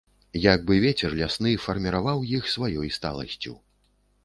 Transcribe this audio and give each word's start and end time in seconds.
Як 0.45 0.63
бы 0.69 0.77
вецер 0.85 1.13
лясны 1.19 1.51
фарміраваў 1.67 2.25
іх 2.39 2.51
сваёй 2.55 2.93
сталасцю. 2.99 3.57